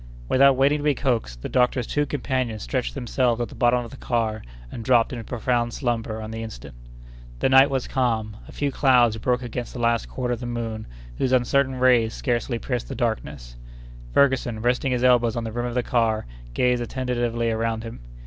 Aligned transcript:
Without 0.27 0.57
waiting 0.57 0.79
to 0.79 0.83
be 0.83 0.95
coaxed, 0.95 1.43
the 1.43 1.47
doctor's 1.47 1.85
two 1.85 2.07
companions 2.07 2.63
stretched 2.63 2.95
themselves 2.95 3.39
at 3.39 3.49
the 3.49 3.53
bottom 3.53 3.85
of 3.85 3.91
the 3.91 3.97
car 3.97 4.41
and 4.71 4.83
dropped 4.83 5.13
into 5.13 5.23
profound 5.23 5.73
slumber 5.75 6.19
on 6.23 6.31
the 6.31 6.41
instant. 6.41 6.73
The 7.37 7.49
night 7.49 7.69
was 7.69 7.87
calm. 7.87 8.35
A 8.47 8.51
few 8.51 8.71
clouds 8.71 9.17
broke 9.17 9.43
against 9.43 9.73
the 9.73 9.79
last 9.79 10.09
quarter 10.09 10.33
of 10.33 10.39
the 10.39 10.47
moon, 10.47 10.87
whose 11.19 11.31
uncertain 11.31 11.75
rays 11.75 12.15
scarcely 12.15 12.57
pierced 12.57 12.87
the 12.87 12.95
darkness. 12.95 13.57
Ferguson, 14.11 14.63
resting 14.63 14.91
his 14.91 15.03
elbows 15.03 15.35
on 15.35 15.43
the 15.43 15.51
rim 15.51 15.67
of 15.67 15.75
the 15.75 15.83
car, 15.83 16.25
gazed 16.55 16.81
attentively 16.81 17.51
around 17.51 17.83
him. 17.83 17.99